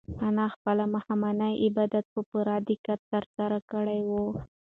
انا 0.27 0.45
خپل 0.53 0.77
ماښامنی 0.93 1.53
عبادت 1.65 2.05
په 2.13 2.21
پوره 2.29 2.55
دقت 2.69 2.99
ترسره 3.13 3.59
کړی 3.71 3.99
و. 4.09 4.11